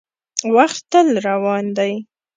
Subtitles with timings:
[0.55, 1.93] •وخت تل روان دی.